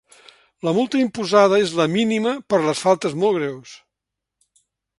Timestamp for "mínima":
1.97-2.33